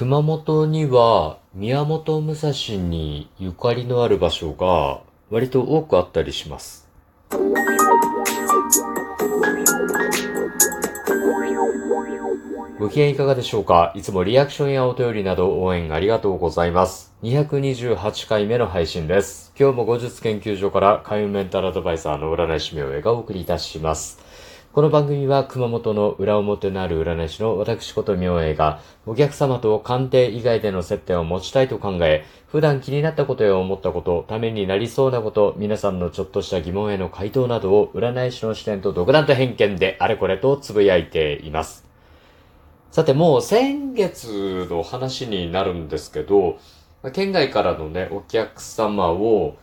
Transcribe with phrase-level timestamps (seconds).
[0.00, 6.88] 熊本には宮本武蔵にゆかりのある場所が割と多くあったりします。
[12.78, 13.92] ご機嫌いかがでしょうか？
[13.94, 17.12] いつもリアクションやお便りなど応援ありがとうございます。
[17.22, 19.52] 228回目の配信です。
[19.60, 24.29] 今日も後日研究所から開運メンタルアドバイザーの占い師名をがお送りいたします。
[24.72, 41.84] この番組は熊本の裏表のある占い師の私こと明恵がお客様と鑑定以外での接点を持ちたいと考え、普段気になったことや思ったこと、ためになりそうなこと、皆さんのちょっとした疑問への回答などを占い師の視点と独断と偏見であれこれとつぶやいています。
[42.92, 46.60] さてもう先月の話になるんですけど、
[47.12, 49.56] 県外からのね、お客様を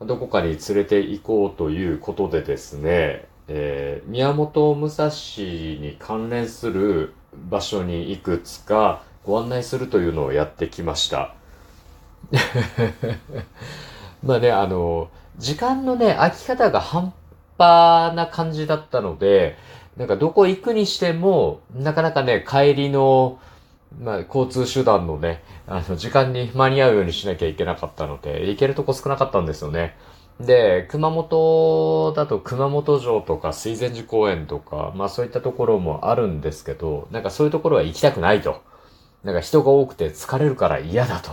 [0.00, 7.14] どこかに連れて行こうということでですね、えー宮本武蔵に関連する
[7.50, 11.34] 場所にいくつかご案内するというのをやってきました。
[14.22, 17.12] まあね、あの、時間のね、空き方が半
[17.58, 19.56] 端な感じだったので、
[19.96, 23.38] なんかどこ行くにしても、なかなかね、帰りの、
[24.00, 29.96] まあ、交通手段のね、あの、時間に間に合うようにしなきゃいけなかったので、行けるとこ少なかったんですよね。
[30.40, 38.62] で、熊本だと熊本城とか水前寺公園とか、まあそういったところもあるんですけど、なんかそういうところは行きたくないと。
[39.24, 41.32] なんか人が多くて疲れるから嫌だと。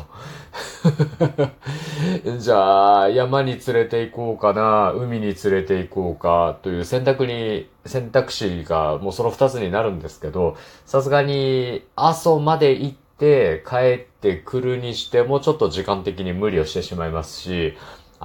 [2.40, 10.56] じゃあ、山に連れて行こうかな、海に連れて行こうかという選択に、選択肢がもうその二つになるんですけど、
[10.88, 17.76] さすがに阿蘇まで行って帰ってくるにしてもちょっと時間的に無理をしてしまいますし、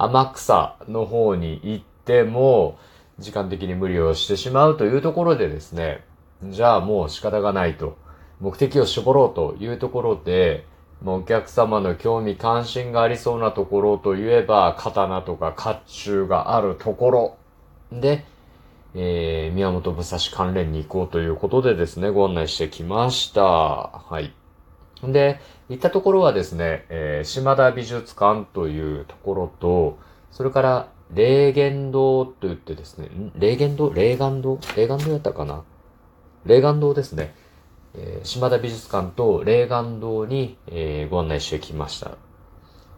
[0.03, 2.77] 天草の方に行っても
[3.19, 6.03] 時間的に無理をしてしまうというところでですね、
[6.43, 7.97] じゃあもう仕方がないと。
[8.39, 10.65] 目的を絞ろうというところで、
[11.01, 17.37] もうお客様の興味関心がありそうなところといえば、刀とか甲冑があるところ
[17.91, 18.25] で、
[18.95, 23.43] えー、宮本武蔵関連に行こうということでですね、ご案内してきました。
[23.43, 24.33] はい。
[25.03, 25.39] で、
[25.69, 29.97] 行ったところはですね、えー島田美術館というところと、
[30.31, 33.93] それから、霊源堂と言ってですね、霊源堂？
[33.93, 34.59] 霊岩堂？
[34.75, 35.63] 霊岩堂やったかな？
[36.45, 37.33] 霊岩堂ですね。
[37.95, 42.11] えー島田美術館と霊岩堂に、えーご案内してきました。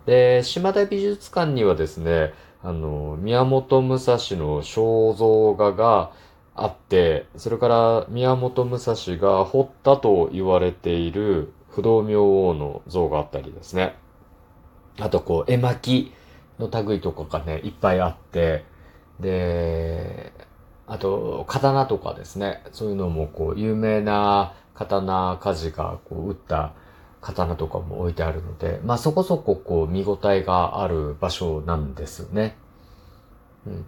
[0.05, 6.11] で、島田美術館にはですね、あの、宮本武蔵の肖像画が
[6.53, 13.95] あって、それから宮本武蔵が彫ったと言われている不動明王の像があったりですね。
[14.99, 16.13] あとこう、絵巻
[16.59, 18.65] の類とかがね、いっぱいあって、
[19.19, 20.33] で、
[20.87, 22.63] あと、刀とかですね。
[22.73, 26.73] そういうのもこう、有名な刀鍛冶がこう、打った
[27.21, 32.57] 刀とかも置いてあるので、まあそこそここう、見応えがある場所なんですね。
[33.65, 33.85] うん。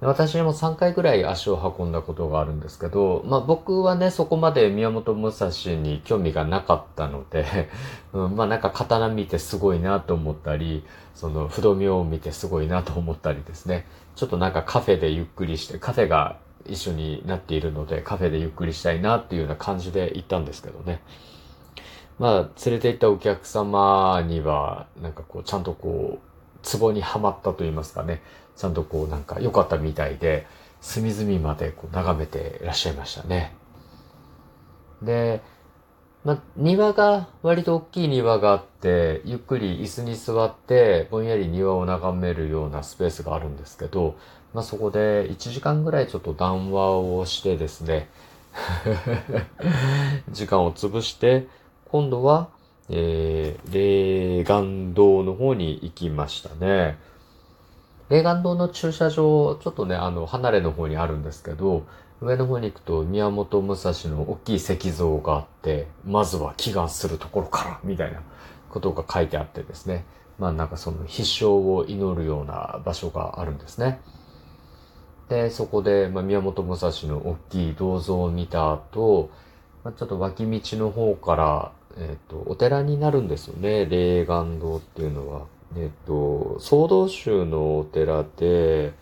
[0.00, 7.70] 私も3回ぐらい足を運んだことがあるんですけど、まあ僕はね、そこまで宮本武蔵に興味がなかったので、
[8.12, 13.86] うん、まあなんか刀見てすごいなと思ったり、その不動明を見てすごいなと思ったりですね。
[14.16, 16.36] ちょっとなんかカフェでゆっくりして、カフェが
[16.66, 21.00] 一緒になっているので、カフェでゆっくりしたいなっていうような感じで行ったんですけどね。
[22.18, 22.32] まあ、
[22.64, 26.35] 連れて行ったお客様には、なんかこう、ちゃんとこう、
[26.66, 28.20] ツボにはまったと言いますかね。
[28.56, 30.46] ちゃんとこう、なんか良かったみたいで、
[30.80, 33.54] 隅々までこう眺めていらっしゃいましたね。
[35.00, 35.42] で、
[36.24, 44.16] ま、庭が、割と大きい庭があって、ゆっくり椅子に座って、ぼんやり庭を眺めるようなスペースがあるんですけど、
[44.52, 48.10] まあ、そこで1時間ぐらいちょっと談話をしてですね、
[50.30, 51.46] 時間を潰して、
[51.84, 52.48] 今度は、
[52.88, 56.98] えー、霊岩堂の方に行きましたね。
[58.08, 61.84] 霊岩堂の駐車場、ちょっとね、あの、離れの方にあるんですけど、
[62.20, 68.22] 上の方に行くと宮本武蔵の大きい石像があって、まずは祈願するところから、みたいな
[68.70, 70.04] ことが書いてあってですね。
[70.38, 74.00] まあなんかその必勝を祈るような場所があるんですね。
[75.28, 79.30] で、そこで、まあ、宮本武蔵の大きい銅像を見た後、
[79.82, 83.86] まあ、ちょっと脇道の方から、えっ、と、お寺になるんですよね。
[83.86, 85.46] 霊岩堂っていうのは。
[85.76, 88.92] えっ、と、総道宗のお寺で、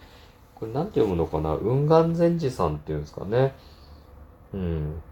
[0.55, 1.57] これなんて読むのかな？
[1.57, 3.55] 雲岩禅師さんっていうんですかね。
[4.53, 5.03] うん。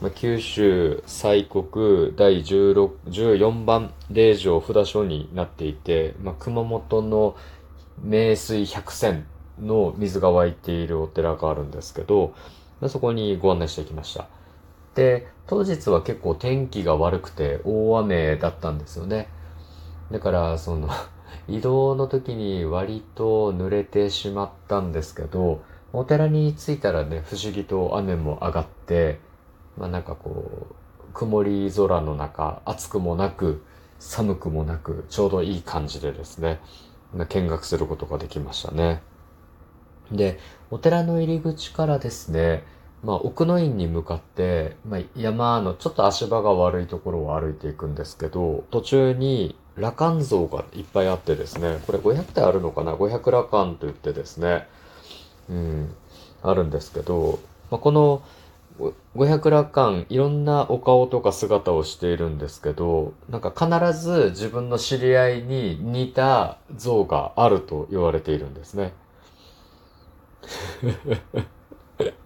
[0.00, 7.36] まあ、九州西国第16 14番霊場札所になっていて、まあ、熊本の
[8.02, 9.26] 名水百選
[9.60, 12.34] の水が湧いているお寺があるんですけど、
[12.80, 14.26] まあそこにご案内してきました。
[14.94, 19.28] で、当日は結構天気が悪くて大雨だったんですよね。
[20.10, 20.88] だから、その
[21.48, 25.62] 移動の時に割と濡れてしまったんですけど、
[25.92, 29.18] お寺に着いたらね、不思議と雨も上がって、
[29.76, 30.74] まあなんかこう、
[31.12, 33.62] 曇り空の中、暑くもなく、
[33.98, 36.60] 寒くもなく、ちょうどいい感じでですね、
[37.28, 39.02] 見学することができましたね。
[40.10, 40.38] で、
[40.70, 42.64] お寺の入り口からですね、
[43.02, 54.68] まあ、奥の院に向かって、まあ、山のちょっと足場が悪いところを歩いていくんですけど、途中に羅漢像がいっぱいあってですね、これ500体あるのかな ?500 羅漢と言ってですね、
[55.50, 55.94] うん、
[56.42, 57.40] あるんですけど、
[57.70, 58.22] まあ、この
[59.16, 68.92] 500羅漢、いろんなお顔とか姿をしているんですけど、なんか必ず自分の知り合いに似た像があると言われているんですね。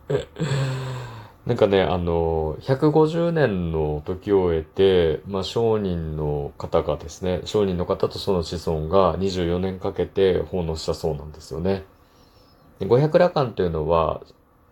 [1.47, 11.85] なんかね、あの、150年の時を経て、まあ、商人の方がですね、商人の方とその子孫が24年かけて奉納したそうなんですよね。
[12.81, 14.23] 500羅漢というのは、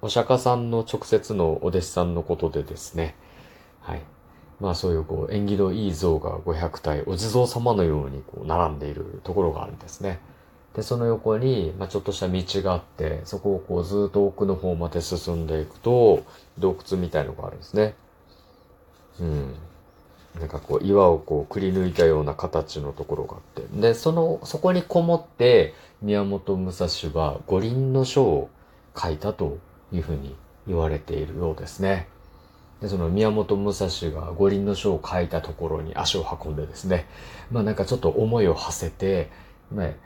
[0.03, 3.15] お釈迦さんの直接のお弟子さんのことでですね、
[3.81, 4.03] はい。
[4.61, 10.21] まあそういうこう縁起のいい像が500体、お地蔵様のようにこう並んでいるところがあるんですね。
[10.75, 16.25] で、その横に、まあ、ちょっとした道があって、そこをこうずっと奥の方まで進んでいくと、
[16.59, 17.95] 洞窟みたいのがあるんですね。
[19.21, 19.55] うん。
[20.41, 23.81] なんかこう、岩をこう、くり抜いたような形のところがあって。
[23.81, 26.89] で、その、そこにこもって、宮本武蔵
[27.19, 28.51] は五輪の書を
[28.97, 29.59] 書いたと
[29.93, 30.35] いうふうに
[30.67, 32.09] 言われているようですね。
[32.81, 37.07] で、その宮本武蔵が五輪の書を書いたところに足を運んでですね、
[37.51, 39.31] まあなんかちょっと思いを馳せて、
[39.71, 39.99] ね、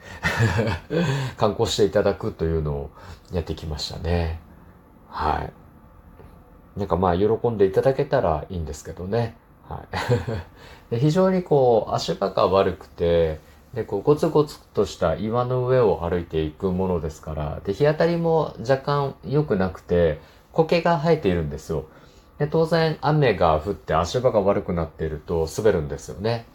[1.36, 2.90] 観光していただくというのを
[3.32, 4.40] やってきましたね。
[5.08, 5.48] は
[6.76, 6.78] い。
[6.78, 9.36] なんかまあ喜んでいただけたらいいんですけどね。
[9.68, 9.84] は
[10.90, 10.90] い。
[10.94, 13.40] で非常にこう足場が悪くて、
[13.74, 20.20] で、こうゴツゴツとした岩の上を歩いていくものですから、で、日当たりも若干良くなくて、
[20.52, 21.84] 苔が生えているんですよ。
[22.38, 26.46] で、当然雨が降って足場が悪くなっていると滑るんですよね。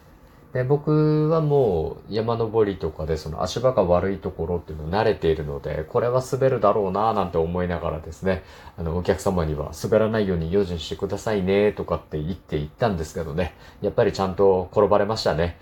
[0.53, 8.43] で、僕はもう山登りとかでその足場が悪いところっていうの慣れているので、これは滑るだろうなぁなんて思いながらですね、
[8.77, 15.57] あの、お客様には滑らないように用心してくださいねとかって言って言ったんですけどね、やっぱりちゃんと転ばれましたね。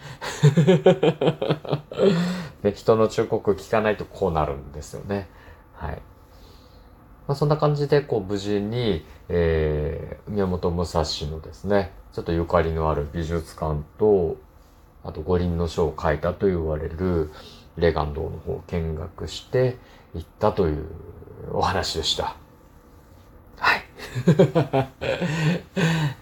[2.61, 5.29] ね人の忠告聞かないとこうなるんですよね。
[5.73, 6.01] はい。
[7.27, 11.01] まあ、そんな感じで、こう、無事に、えー、宮本武蔵
[11.31, 14.35] のですね、ちょっとゆかりのある美術館と、
[15.03, 17.31] あと五輪の書を書いたと言われる
[17.77, 19.77] 霊岩堂の方を見学して
[20.13, 20.85] 行ったという
[21.51, 22.35] お話でした。
[23.57, 23.83] はい。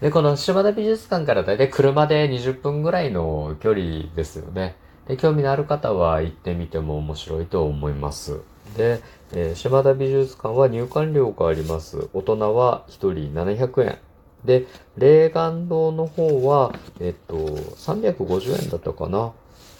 [0.00, 4.76] で、この島田美術館からだいたい車で20分ぐらいの距離ですよね。
[5.08, 8.40] で、興味のある方は行ってみても面白いと思います。
[8.76, 9.00] で、
[9.32, 12.08] えー、島田美術館は入館料があります。
[12.12, 13.98] 大人は1人700円。
[14.44, 14.66] で、
[14.96, 19.32] 霊岩堂の方は、えっと、350円だったかな？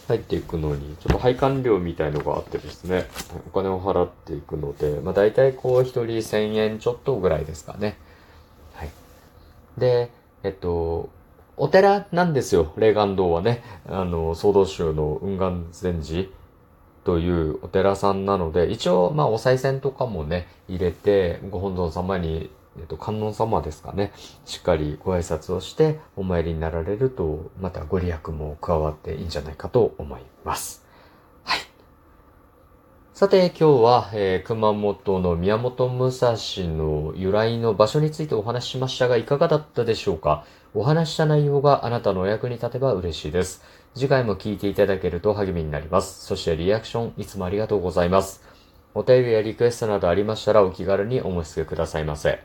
[0.09, 3.09] 入っていくのに、ちょっと配管料みたいのがあってですね、
[3.47, 7.97] お金を払っていくので、まあ大体こう一人1000円ちょっとぐらいですかね。
[8.75, 8.91] はい。
[9.79, 10.11] で、
[10.43, 11.11] えっと、
[11.57, 13.63] お寺なんですよ、霊岩堂はね。
[13.89, 16.29] あの、総道宗の雲岩禅寺
[17.05, 24.13] というお寺さんなので、一応、まあ、お賽銭とかもね、入れて、ご本尊様にえっと、観音様ですかね、
[24.45, 30.85] しっかりご挨拶をしてお参りになられると、またご利益も加わっていいんじゃないかと思います。
[31.45, 31.61] はい。
[33.13, 36.33] さて、今日は、えー、熊本の宮本武蔵
[36.69, 40.45] の由来の場所についてお話ししましたが、いかがだったでしょうか？
[40.73, 43.63] お話した内容があなたのお役に立てば嬉しいです。
[43.95, 46.25] 次回も聞いていただけると励みになります。
[46.25, 48.43] そしてリアクションいつもありがとうございます。
[48.95, 52.41] お便りやリクエストなどありましたらお気軽にお申し付けくださいませ。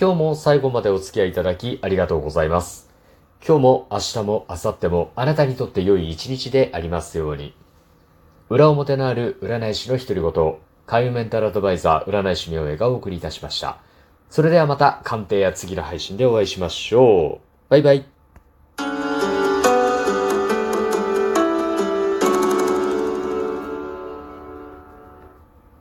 [0.00, 2.88] 今日も最後までお付き合いいただきありがとうございます。
[3.44, 7.52] 今日も明日も明後日もあなたにとって良い一日でありますように。
[8.48, 13.78] 裏表のある占い師の独り言、海運メンタルアドバイザー占い師明恵がお送りいたしました。
[14.30, 17.68] それではまた鑑定や次の配信でお会いしましょう。
[17.68, 18.06] バイバイ。